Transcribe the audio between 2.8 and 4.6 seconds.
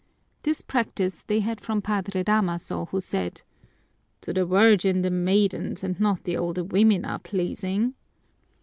who said: "To the